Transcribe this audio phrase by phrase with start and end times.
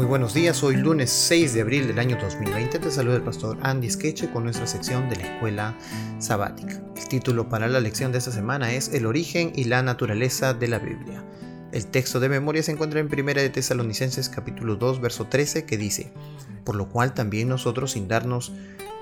[0.00, 3.58] Muy buenos días, hoy lunes 6 de abril del año 2020 te saluda el pastor
[3.60, 5.76] Andy Skeche con nuestra sección de la escuela
[6.18, 6.80] sabática.
[6.96, 10.68] El título para la lección de esta semana es El origen y la naturaleza de
[10.68, 11.22] la Biblia.
[11.70, 15.76] El texto de memoria se encuentra en 1 de Tesalonicenses capítulo 2 verso 13 que
[15.76, 16.10] dice,
[16.64, 18.52] por lo cual también nosotros sin darnos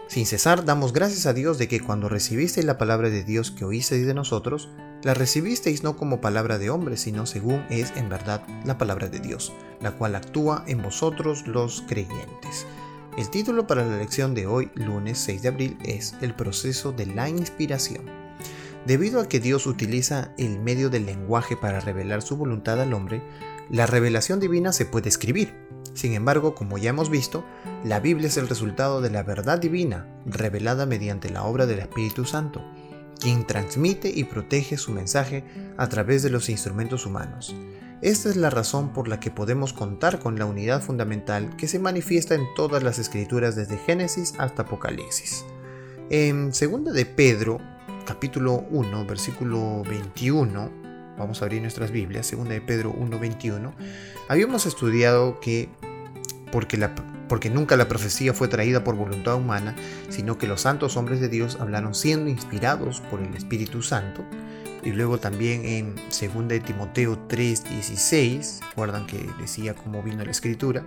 [0.09, 3.65] sin cesar damos gracias a Dios de que cuando recibisteis la palabra de Dios que
[3.65, 4.69] oísteis de nosotros,
[5.03, 9.20] la recibisteis no como palabra de hombre, sino según es en verdad la palabra de
[9.20, 12.66] Dios, la cual actúa en vosotros los creyentes.
[13.16, 17.06] El título para la lección de hoy, lunes 6 de abril, es El proceso de
[17.06, 18.05] la inspiración.
[18.87, 23.23] Debido a que Dios utiliza el medio del lenguaje para revelar su voluntad al hombre,
[23.70, 25.53] la revelación divina se puede escribir.
[25.95, 27.45] Sin embargo, como ya hemos visto,
[27.84, 32.25] la Biblia es el resultado de la verdad divina, revelada mediante la obra del Espíritu
[32.25, 32.62] Santo,
[33.18, 35.45] quien transmite y protege su mensaje
[35.77, 37.54] a través de los instrumentos humanos.
[38.00, 41.80] Esta es la razón por la que podemos contar con la unidad fundamental que se
[41.80, 45.44] manifiesta en todas las escrituras desde Génesis hasta Apocalipsis.
[46.10, 47.60] En 2 de Pedro,
[48.06, 50.70] capítulo 1, versículo 21,
[51.19, 53.75] vamos a abrir nuestras Biblias, 2 de Pedro 1, 21,
[54.28, 55.69] habíamos estudiado que
[56.53, 56.94] porque la
[57.29, 59.75] porque nunca la profecía fue traída por voluntad humana,
[60.09, 64.25] sino que los santos hombres de Dios hablaron siendo inspirados por el Espíritu Santo.
[64.83, 70.84] Y luego también en 2 de Timoteo 3:16, recuerdan que decía cómo vino la escritura,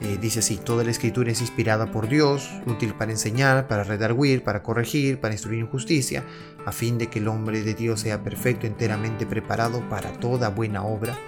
[0.00, 4.44] eh, dice así, toda la escritura es inspirada por Dios, útil para enseñar, para redarguir,
[4.44, 6.22] para corregir, para instruir en justicia,
[6.64, 10.84] a fin de que el hombre de Dios sea perfecto, enteramente preparado para toda buena
[10.84, 11.18] obra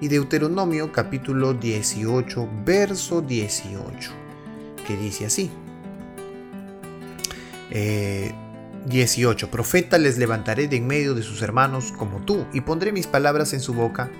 [0.00, 4.10] y Deuteronomio capítulo 18, verso 18,
[4.86, 5.50] que dice así.
[8.86, 9.46] 18.
[9.46, 13.06] Eh, Profeta les levantaré de en medio de sus hermanos como tú, y pondré mis
[13.06, 14.10] palabras en su boca,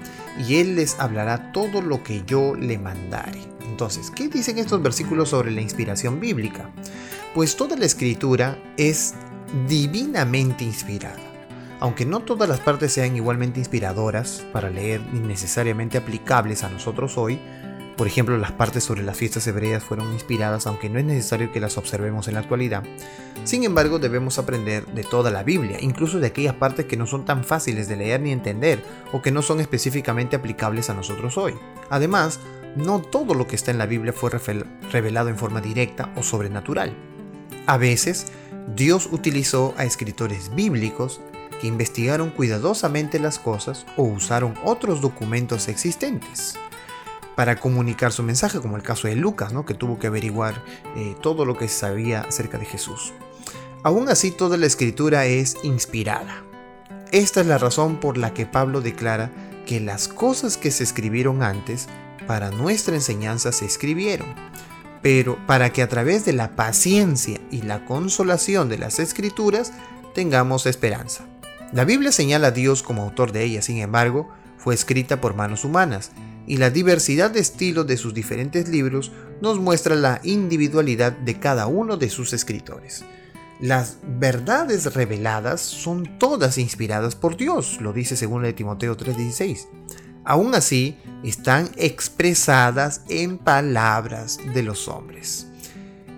[0.47, 3.41] y él les hablará todo lo que yo le mandare.
[3.69, 6.71] Entonces, ¿qué dicen estos versículos sobre la inspiración bíblica?
[7.35, 9.15] Pues toda la escritura es
[9.69, 11.36] divinamente inspirada.
[11.81, 17.19] Aunque no todas las partes sean igualmente inspiradoras para leer ni necesariamente aplicables a nosotros
[17.19, 17.39] hoy,
[17.97, 21.61] por ejemplo, las partes sobre las fiestas hebreas fueron inspiradas, aunque no es necesario que
[21.61, 22.83] las observemos en la actualidad.
[23.45, 27.25] Sin embargo, debemos aprender de toda la Biblia, incluso de aquellas partes que no son
[27.25, 31.55] tan fáciles de leer ni entender, o que no son específicamente aplicables a nosotros hoy.
[31.89, 32.39] Además,
[32.77, 34.31] no todo lo que está en la Biblia fue
[34.93, 36.95] revelado en forma directa o sobrenatural.
[37.65, 38.27] A veces,
[38.75, 41.23] Dios utilizó a escritores bíblicos
[41.61, 46.59] que investigaron cuidadosamente las cosas o usaron otros documentos existentes
[47.37, 49.67] para comunicar su mensaje, como el caso de Lucas, ¿no?
[49.67, 50.63] que tuvo que averiguar
[50.97, 53.13] eh, todo lo que sabía acerca de Jesús.
[53.83, 56.43] Aún así, toda la escritura es inspirada.
[57.13, 59.31] Esta es la razón por la que Pablo declara
[59.67, 61.89] que las cosas que se escribieron antes
[62.27, 64.35] para nuestra enseñanza se escribieron,
[65.03, 69.73] pero para que a través de la paciencia y la consolación de las escrituras
[70.15, 71.25] tengamos esperanza.
[71.73, 75.65] La Biblia señala a Dios como autor de ella, sin embargo, fue escrita por manos
[75.65, 76.13] humanas,
[76.47, 79.11] y la diversidad de estilos de sus diferentes libros
[79.41, 83.05] nos muestra la individualidad de cada uno de sus escritores.
[83.61, 89.67] Las verdades reveladas son todas inspiradas por Dios, lo dice 2 de Timoteo 3:16.
[90.25, 95.47] Aún así, están expresadas en palabras de los hombres.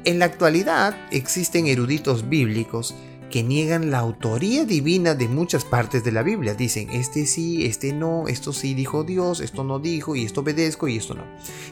[0.04, 2.94] En la actualidad existen eruditos bíblicos
[3.30, 6.54] que niegan la autoría divina de muchas partes de la Biblia.
[6.54, 10.88] Dicen, este sí, este no, esto sí dijo Dios, esto no dijo, y esto obedezco
[10.88, 11.24] y esto no.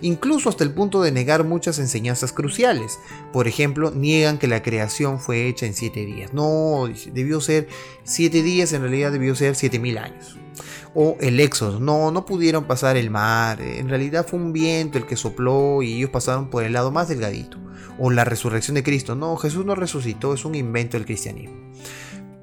[0.03, 2.99] Incluso hasta el punto de negar muchas enseñanzas cruciales.
[3.33, 6.33] Por ejemplo, niegan que la creación fue hecha en siete días.
[6.35, 7.69] No, debió ser
[8.05, 10.39] siete días, en realidad debió ser siete mil años.
[10.95, 15.05] O el éxodo, no, no pudieron pasar el mar, en realidad fue un viento el
[15.05, 17.59] que sopló y ellos pasaron por el lado más delgadito
[17.99, 19.15] o la resurrección de Cristo.
[19.15, 21.57] No, Jesús no resucitó, es un invento del cristianismo.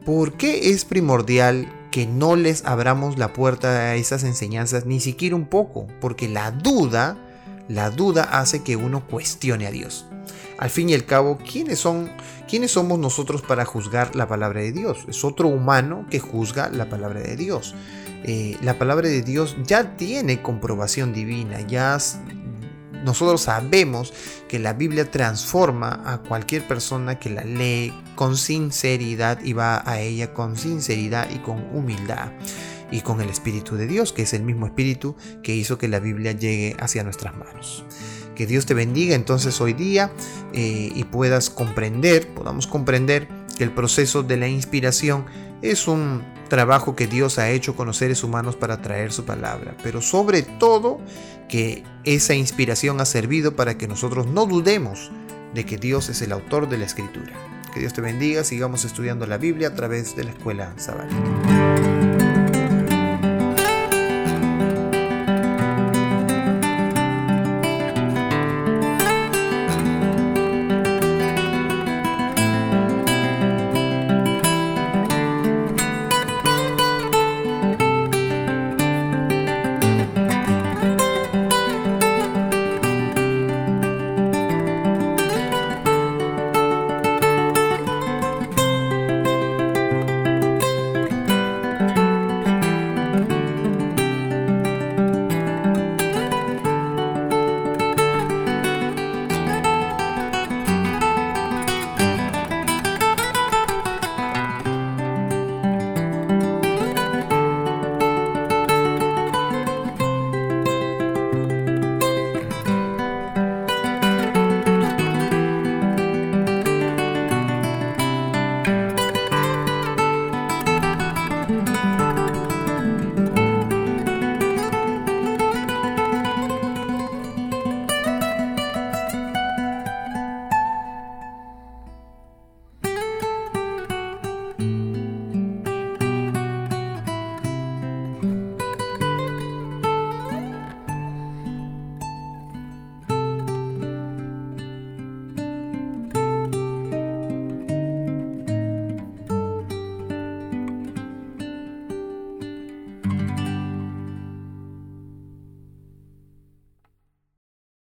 [0.06, 5.36] ¿Por qué es primordial que no les abramos la puerta a esas enseñanzas ni siquiera
[5.36, 5.88] un poco?
[6.02, 7.18] Porque la duda,
[7.70, 10.06] la duda hace que uno cuestione a Dios.
[10.58, 12.10] Al fin y al cabo, ¿quiénes son
[12.48, 15.06] quiénes somos nosotros para juzgar la palabra de Dios?
[15.08, 17.74] Es otro humano que juzga la palabra de Dios.
[18.26, 21.98] Eh, la palabra de Dios ya tiene comprobación divina, ya
[23.04, 24.14] nosotros sabemos
[24.48, 30.00] que la Biblia transforma a cualquier persona que la lee con sinceridad y va a
[30.00, 32.32] ella con sinceridad y con humildad
[32.92, 36.00] y con el Espíritu de Dios, que es el mismo Espíritu que hizo que la
[36.00, 37.84] Biblia llegue hacia nuestras manos.
[38.36, 40.12] Que Dios te bendiga entonces hoy día
[40.54, 43.28] eh, y puedas comprender, podamos comprender
[43.58, 45.26] que el proceso de la inspiración
[45.62, 46.24] es un
[46.54, 50.44] trabajo que Dios ha hecho con los seres humanos para traer su palabra, pero sobre
[50.44, 51.00] todo
[51.50, 55.12] que esa inspiración ha servido para que nosotros no dudemos
[55.56, 57.34] de que Dios es el autor de la escritura.
[57.74, 61.63] Que Dios te bendiga, sigamos estudiando la Biblia a través de la escuela sabática.